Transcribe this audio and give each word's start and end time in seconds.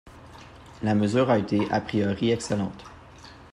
La 0.81 0.95
mesure 0.95 1.31
était 1.31 1.71
a 1.71 1.79
priori 1.79 2.31
excellente. 2.31 2.85